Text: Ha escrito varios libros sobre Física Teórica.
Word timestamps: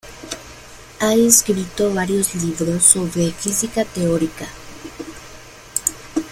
Ha 0.99 1.13
escrito 1.13 1.93
varios 1.93 2.33
libros 2.33 2.81
sobre 2.85 3.31
Física 3.31 3.85
Teórica. 3.85 4.47